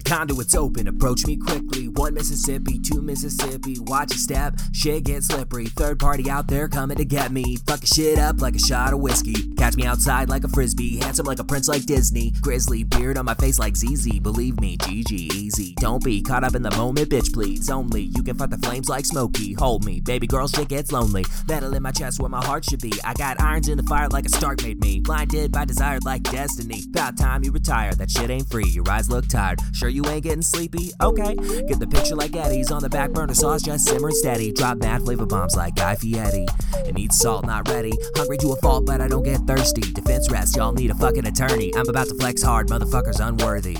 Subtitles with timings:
[0.00, 1.88] conduits open, approach me quickly.
[1.88, 5.66] One Mississippi, two Mississippi, watch your step, shit get slippery.
[5.66, 7.56] Third party out there coming to get me.
[7.66, 9.54] Fucking shit up like a shot of whiskey.
[9.56, 12.32] Catch me outside like a frisbee, handsome like a prince like Disney.
[12.40, 15.74] Grizzly beard on my face like ZZ, believe me, GG easy.
[15.80, 17.68] Don't be caught up in the moment, bitch, please.
[17.70, 19.54] Only you can fight the flames like Smokey.
[19.54, 21.24] Hold me, baby girl, shit gets lonely.
[21.48, 22.92] Metal in my chest where my heart should be.
[23.04, 25.00] I got irons in the fire like a Stark made me.
[25.00, 26.82] Blinded by desire like destiny.
[26.88, 28.66] About time you retire, that shit ain't free.
[28.66, 29.60] Your eyes look tired.
[29.84, 30.92] Sure you ain't getting sleepy?
[31.02, 31.34] Okay.
[31.34, 34.50] Get the picture like Eddie's on the back burner sauce, just simmering steady.
[34.50, 36.46] Drop mad flavor bombs like Guy Fieri.
[36.86, 37.92] It needs salt, not ready.
[38.16, 39.82] Hungry to a fault, but I don't get thirsty.
[39.92, 41.70] Defense rest, y'all need a fucking attorney.
[41.76, 43.76] I'm about to flex hard, motherfuckers unworthy.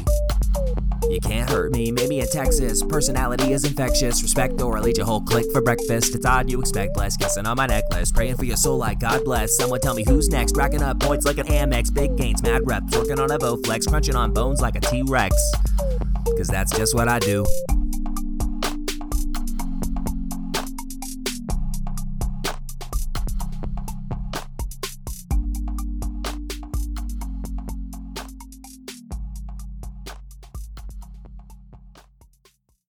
[1.08, 2.82] You can't hurt me, maybe in Texas.
[2.82, 4.22] Personality is infectious.
[4.22, 6.14] Respect or I'll eat your whole clique for breakfast.
[6.14, 7.16] It's odd you expect less.
[7.16, 8.12] Kissing on my necklace.
[8.12, 9.56] Praying for your soul like God bless.
[9.56, 10.54] Someone tell me who's next.
[10.54, 11.94] Racking up points like an Amex.
[11.94, 12.94] Big gains, mad reps.
[12.94, 13.88] Working on a Bowflex.
[13.88, 15.34] Crunching on bones like a T Rex.
[16.36, 17.44] Cause that's just what I do.